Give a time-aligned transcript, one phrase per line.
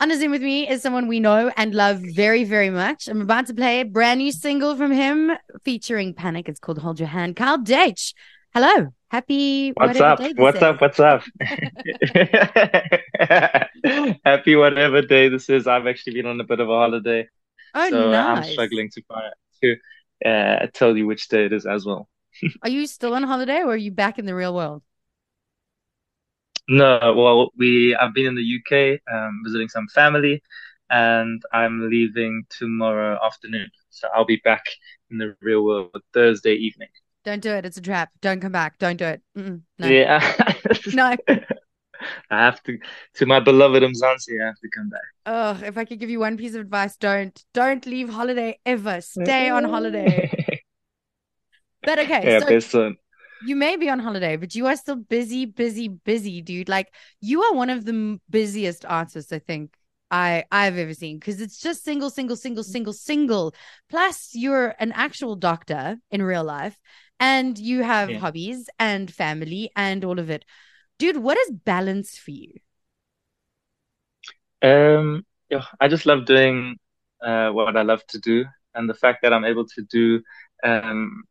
[0.00, 3.06] On the Zoom with me is someone we know and love very, very much.
[3.06, 6.48] I'm about to play a brand new single from him featuring Panic.
[6.48, 7.36] It's called Hold Your Hand.
[7.36, 8.14] Kyle Deutsch.
[8.54, 8.94] Hello.
[9.08, 10.18] Happy What's up?
[10.36, 10.80] What's up?
[10.80, 11.22] What's up?
[14.24, 15.66] Happy whatever day this is.
[15.66, 17.28] I've actually been on a bit of a holiday.
[17.74, 18.46] Oh, so nice.
[18.46, 19.76] I'm struggling to find to
[20.24, 22.08] uh, tell you which day it is as well.
[22.62, 24.82] are you still on holiday or are you back in the real world?
[26.70, 30.40] No, well, we I've been in the UK um, visiting some family,
[30.88, 33.68] and I'm leaving tomorrow afternoon.
[33.90, 34.62] So I'll be back
[35.10, 36.88] in the real world Thursday evening.
[37.24, 37.66] Don't do it.
[37.66, 38.10] It's a trap.
[38.20, 38.78] Don't come back.
[38.78, 39.22] Don't do it.
[39.36, 39.62] Mm-mm.
[39.80, 39.88] No.
[39.88, 40.20] Yeah.
[40.94, 41.16] No.
[42.30, 42.78] I have to
[43.14, 44.40] to my beloved Mzansi.
[44.42, 45.00] I have to come back.
[45.26, 49.00] Oh, if I could give you one piece of advice, don't don't leave holiday ever.
[49.00, 50.30] Stay on holiday.
[51.82, 52.94] But okay, Yeah, so.
[53.40, 56.68] You may be on holiday, but you are still busy, busy, busy, dude.
[56.68, 59.74] Like you are one of the m- busiest artists I think
[60.10, 63.54] I I've ever seen because it's just single, single, single, single, single.
[63.88, 66.78] Plus, you're an actual doctor in real life,
[67.20, 68.16] and you have Yeah.
[68.16, 70.44] hobbies and family and all of it.
[70.98, 72.54] Dude, what is balance for you?
[74.62, 76.76] Um, yeah, I just love doing
[77.22, 80.22] uh, what I love to do, and the fact that I'm able to do
[80.64, 81.24] um,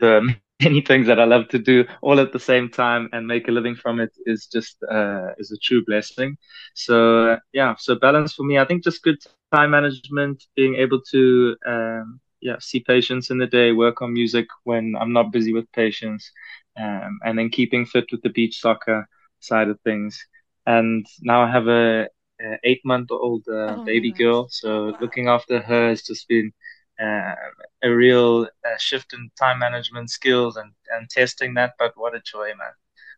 [0.00, 3.48] the many things that I love to do all at the same time and make
[3.48, 6.36] a living from it is just uh, is a true blessing.
[6.74, 10.78] So uh, yeah, so balance for me, I think just good time management, being able
[11.12, 15.52] to um, yeah see patients in the day, work on music when I'm not busy
[15.52, 16.30] with patients,
[16.78, 19.06] um, and then keeping fit with the beach soccer
[19.40, 20.18] side of things.
[20.66, 22.08] And now I have a,
[22.40, 24.18] a eight month old uh, Oh baby gosh.
[24.18, 25.00] girl, so Wow.
[25.00, 26.52] looking after her has just been
[27.00, 27.34] uh,
[27.82, 31.72] a real uh, shift in time management skills and, and testing that.
[31.78, 32.72] But what a joy, man.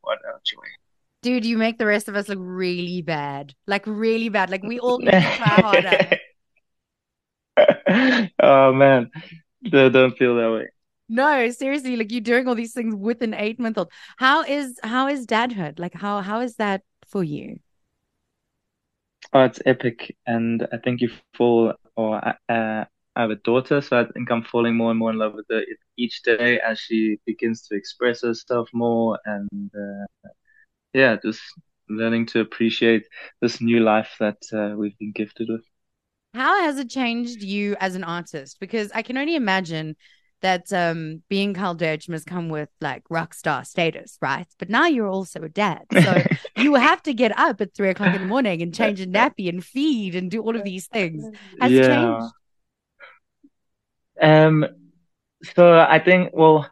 [0.00, 0.62] What a joy.
[1.22, 3.54] Dude, you make the rest of us look really bad.
[3.66, 4.50] Like really bad.
[4.50, 6.18] Like we all need to try harder.
[8.42, 9.10] Oh, man.
[9.62, 10.68] Don't don't feel that way.
[11.08, 13.90] No, seriously, like you're doing all these things with an eight month old.
[14.18, 15.78] How is how is dadhood?
[15.78, 17.60] Like how how is that for you?
[19.32, 20.16] Oh, it's epic.
[20.26, 22.84] And I think you fall, or uh,
[23.16, 25.46] I have a daughter, so I think I'm falling more and more in love with
[25.50, 25.62] her
[25.96, 29.18] each day as she begins to express herself more.
[29.24, 30.06] And uh,
[30.94, 31.42] yeah, just
[31.88, 33.04] learning to appreciate
[33.40, 35.64] this new life that uh, we've been gifted with.
[36.34, 38.58] How has it changed you as an artist?
[38.60, 39.96] Because I can only imagine
[40.42, 44.46] that um being Carl Deutsch must come with like rock star status, right?
[44.58, 45.86] But now you're also a dad.
[45.92, 46.26] So
[46.56, 49.48] you have to get up at three o'clock in the morning and change a nappy
[49.48, 51.24] and feed and do all of these things.
[51.60, 51.80] Has Yeah.
[51.80, 52.34] changed?
[54.20, 54.66] Um,
[55.42, 56.68] so I think, well,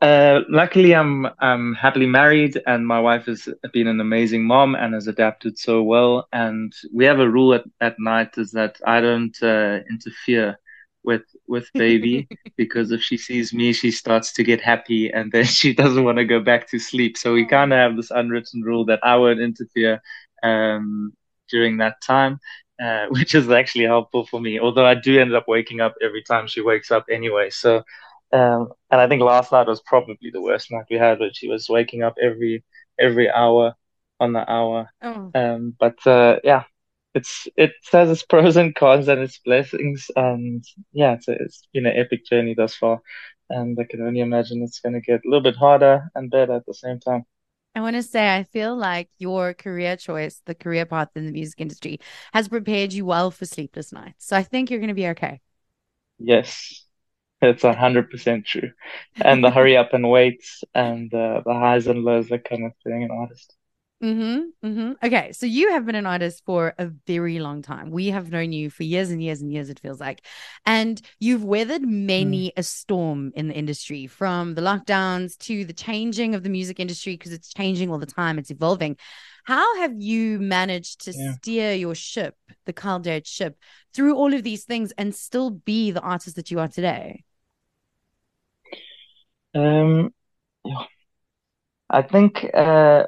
[0.00, 4.94] uh, luckily I'm I'm happily married and my wife has been an amazing mom and
[4.94, 6.28] has adapted so well.
[6.32, 10.58] And we have a rule at, at night is that I don't uh, interfere
[11.04, 15.44] with with baby because if she sees me, she starts to get happy and then
[15.58, 17.16] she doesn't want to go back to sleep.
[17.16, 20.02] So we kind of have this unwritten rule that I won't interfere
[20.42, 21.12] um,
[21.50, 22.38] during that time.
[22.82, 26.22] Uh, which is actually helpful for me, although I do end up waking up every
[26.22, 27.50] time she wakes up anyway.
[27.50, 27.78] So,
[28.32, 31.48] um, and I think last night was probably the worst night we had, where she
[31.48, 32.64] was waking up every
[32.98, 33.74] every hour
[34.20, 34.88] on the hour.
[35.02, 36.64] Oh, Um, but uh, yeah,
[37.14, 41.86] it's it has its pros and cons and its blessings, and yeah, it's it's been
[41.86, 43.00] an epic journey thus far,
[43.50, 46.54] and I can only imagine it's going to get a little bit harder and better
[46.54, 47.24] at the same time.
[47.74, 51.32] I want to say, I feel like your career choice, the career path in the
[51.32, 52.00] music industry,
[52.34, 54.26] has prepared you well for sleepless nights.
[54.26, 55.40] So I think you're going to be okay.
[56.18, 56.84] Yes,
[57.40, 58.70] hundred percent true,
[59.16, 62.74] and the hurry up and waits and uh, the highs and lows that come with
[62.84, 63.56] being an artist.
[64.02, 64.66] Mm-hmm.
[64.66, 64.92] Mm-hmm.
[65.06, 65.30] Okay.
[65.30, 67.92] So you have been an artist for a very long time.
[67.92, 70.26] We have known you for years and years and years, it feels like.
[70.66, 72.06] And you've weathered Mm.
[72.06, 76.80] many a storm in the industry, from the lockdowns to the changing of the music
[76.80, 78.96] industry, because it's changing all the time, it's evolving.
[79.44, 81.34] How have you managed to Yeah.
[81.34, 82.36] steer your ship,
[82.66, 83.56] the Carl Deutsch ship,
[83.94, 87.22] through all of these things and still be the artist that you are today?
[89.54, 90.12] Um,
[90.64, 90.86] yeah,
[91.90, 93.04] I think uh,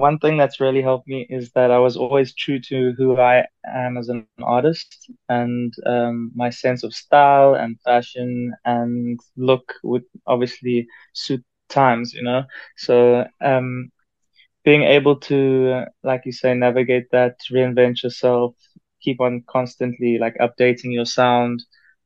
[0.00, 3.44] one thing that's really helped me is that I was always true to who I
[3.66, 4.88] am as an artist,
[5.28, 12.22] and um, my sense of style and fashion and look would obviously suit times, you
[12.22, 12.42] know.
[12.76, 13.90] So um,
[14.64, 18.54] being able to, like you say, navigate that, reinvent yourself,
[19.02, 21.62] keep on constantly like updating your sound,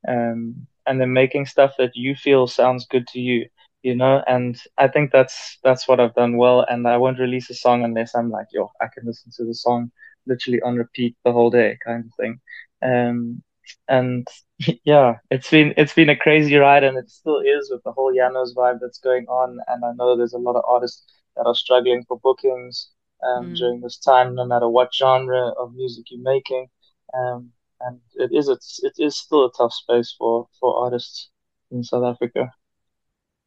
[0.08, 3.46] um, and then making stuff that you feel sounds good to you,
[3.82, 4.22] you know.
[4.26, 6.64] And I think that's that's what I've done well.
[6.68, 9.54] And I won't release a song unless I'm like, yo, I can listen to the
[9.54, 9.90] song
[10.26, 12.40] literally on repeat the whole day kind of thing.
[12.82, 13.42] Um,
[13.88, 14.26] and
[14.84, 18.12] yeah, it's been it's been a crazy ride, and it still is with the whole
[18.14, 19.58] Janos vibe that's going on.
[19.68, 21.04] And I know there's a lot of artists
[21.36, 22.90] that are struggling for bookings
[23.22, 23.56] um, mm.
[23.56, 26.68] during this time, no matter what genre of music you're making.
[27.14, 27.50] Um,
[27.80, 31.30] and it is it's, it is still a tough space for for artists
[31.70, 32.50] in South Africa.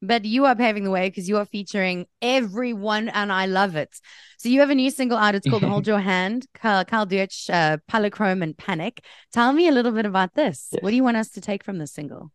[0.01, 3.93] But you are paving the way because you are featuring everyone, and I love it.
[4.37, 5.35] So you have a new single out.
[5.35, 9.03] It's called "Hold Your Hand." Carl, Carl Deutsch, uh, Polychrome, and Panic.
[9.33, 10.69] Tell me a little bit about this.
[10.71, 10.81] Yes.
[10.81, 12.31] What do you want us to take from this single?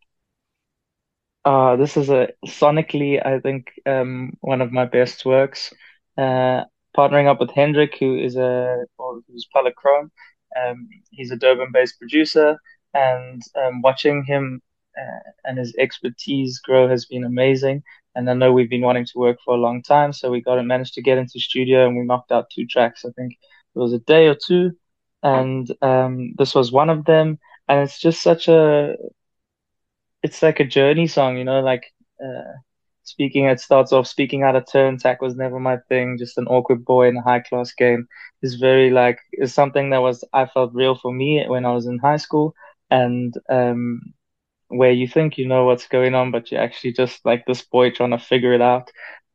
[1.44, 5.72] Uh, this is a sonically, I think, um, one of my best works.
[6.16, 6.64] Uh,
[6.96, 10.10] partnering up with Hendrik, who is a who's Polychrome.
[10.56, 12.58] Um, he's a Durban-based producer,
[12.94, 14.62] and um, watching him
[15.44, 17.82] and his expertise grow has been amazing.
[18.14, 20.58] And I know we've been wanting to work for a long time, so we got
[20.58, 23.04] and managed to get into studio, and we knocked out two tracks.
[23.04, 24.72] I think it was a day or two,
[25.22, 27.38] and um, this was one of them.
[27.68, 28.94] And it's just such a,
[30.22, 31.84] it's like a journey song, you know, like.
[32.24, 32.52] Uh,
[33.04, 36.46] speaking it starts off speaking out of turn tack was never my thing just an
[36.46, 38.06] awkward boy in a high class game
[38.42, 41.86] is very like is something that was i felt real for me when i was
[41.86, 42.54] in high school
[42.90, 44.00] and um
[44.76, 47.90] where you think you know what's going on but you're actually just like this boy
[47.90, 48.90] trying to figure it out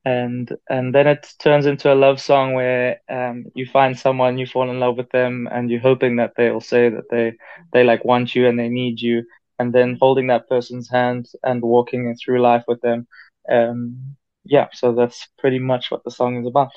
[0.06, 4.46] and and then it turns into a love song where um you find someone you
[4.46, 7.34] fall in love with them and you're hoping that they'll say that they
[7.74, 9.24] they like want you and they need you
[9.60, 13.08] and then holding that person's hand and walking through life with them
[13.50, 14.16] um,
[14.46, 16.72] yeah, so that's pretty much what the song is about.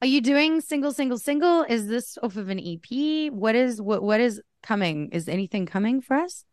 [0.00, 1.62] Are you doing single, single, single?
[1.62, 3.32] Is this off of an EP?
[3.32, 5.10] What is what what is coming?
[5.12, 6.44] Is anything coming for us?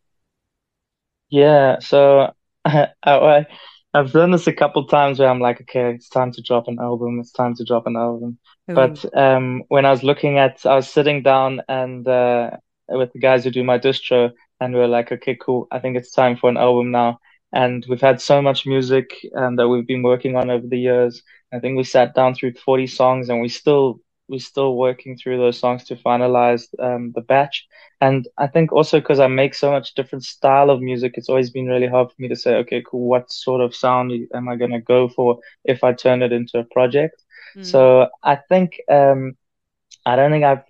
[1.30, 2.34] Yeah, so
[2.66, 3.46] I, I
[3.94, 6.78] I've done this a couple times where I'm like, okay, it's time to drop an
[6.80, 7.20] album.
[7.20, 8.38] It's time to drop an album.
[8.70, 8.76] Ooh.
[8.76, 12.52] But um, when I was looking at, I was sitting down and uh,
[12.88, 15.68] with the guys who do my distro, and we are like, okay, cool.
[15.72, 17.20] I think it's time for an album now
[17.52, 21.24] and we've had so much music um, that we've been working on over the years.
[21.52, 24.00] I think we sat down through 40 songs, and we still
[24.30, 27.68] we're still working through those songs to finalize um, the batch.
[28.00, 31.50] And I think also because I make so much different style of music, it's always
[31.50, 34.56] been really hard for me to say, okay, cool, what sort of sound am I
[34.56, 37.22] going to go for if I turn it into a project?
[37.58, 37.66] Mm.
[37.66, 39.34] So I think um,
[40.06, 40.64] I don't think I've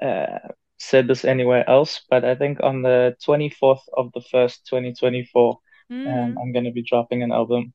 [0.00, 0.48] uh,
[0.78, 5.58] said this anywhere else, but I think on the 24th of the first 2024
[5.92, 6.06] mm.
[6.06, 7.74] and I'm gonna be dropping an album.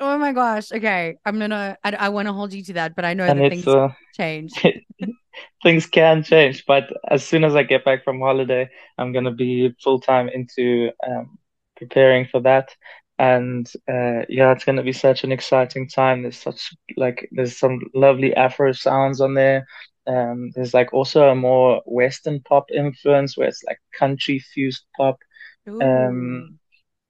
[0.00, 0.70] Oh my gosh!
[0.72, 1.76] Okay, I'm gonna.
[1.82, 3.88] I, I want to hold you to that, but I know and that things uh,
[4.14, 4.52] change.
[5.62, 9.74] things can change, but as soon as I get back from holiday, I'm gonna be
[9.82, 11.38] full time into um,
[11.76, 12.74] preparing for that.
[13.18, 16.22] And uh, yeah, it's gonna be such an exciting time.
[16.22, 19.66] There's such like there's some lovely Afro sounds on there.
[20.06, 25.18] Um, there's like also a more Western pop influence where it's like country fused pop.
[25.66, 25.82] Um, Ooh.
[25.82, 26.58] Um,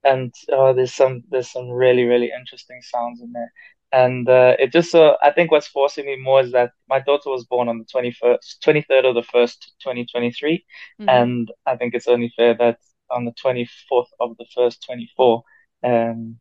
[0.05, 3.53] and uh, there's some there's some really really interesting sounds in there.
[3.91, 7.31] And uh, it just uh, i think what's forcing me more is that my daughter
[7.31, 10.63] was born on the 21st 23rd of the 1st 2023
[11.01, 11.09] mm-hmm.
[11.09, 12.79] and i think it's only fair that
[13.09, 15.43] on the 24th of the first 24
[15.85, 16.39] um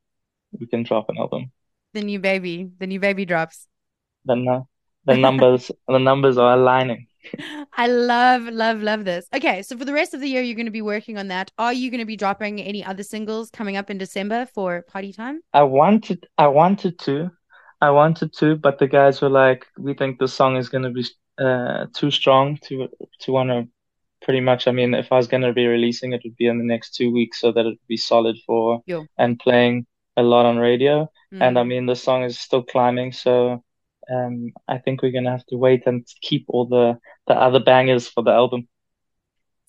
[0.59, 1.51] we can drop an album.
[1.93, 3.67] The new baby the new baby drops.
[4.25, 4.61] Then uh,
[5.05, 7.07] the numbers the numbers are aligning
[7.73, 9.27] I love, love, love this.
[9.33, 11.51] Okay, so for the rest of the year, you're going to be working on that.
[11.57, 15.11] Are you going to be dropping any other singles coming up in December for party
[15.13, 15.41] time?
[15.53, 17.31] I wanted, I wanted to,
[17.81, 20.89] I wanted to, but the guys were like, "We think the song is going to
[20.89, 21.05] be
[21.37, 22.87] uh, too strong to
[23.21, 23.67] to want to."
[24.19, 26.57] Pretty much, I mean, if I was going to be releasing it, would be in
[26.57, 29.05] the next two weeks, so that it would be solid for Yo.
[29.15, 29.85] and playing
[30.17, 31.07] a lot on radio.
[31.31, 31.41] Mm.
[31.41, 33.63] And I mean, the song is still climbing, so
[34.09, 36.97] um, I think we're gonna have to wait and keep all the
[37.27, 38.67] the other bangers for the album.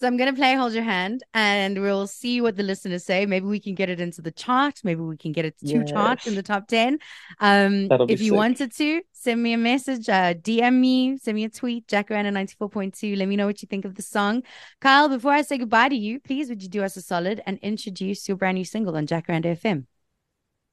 [0.01, 3.27] So I'm gonna play "Hold Your Hand" and we'll see what the listeners say.
[3.27, 4.79] Maybe we can get it into the chart.
[4.85, 5.91] Maybe we can get it to yes.
[5.91, 7.01] charts in the top ten.
[7.41, 8.37] Um, if you sick.
[8.37, 12.55] wanted to, send me a message, uh, DM me, send me a tweet, Jacaranda ninety
[12.57, 13.17] four point two.
[13.17, 14.45] Let me know what you think of the song.
[14.81, 17.59] Kyle, before I say goodbye to you, please would you do us a solid and
[17.59, 19.87] introduce your brand new single on Jacaranda FM?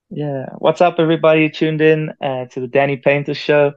[0.09, 0.47] Yeah.
[0.59, 1.49] What's up, everybody?
[1.49, 3.73] Tuned in uh, to the Danny Painter Show.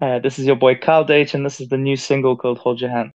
[0.00, 2.80] Uh, this is your boy Kyle Deutsch, and this is the new single called Hold
[2.80, 3.12] Your Hand.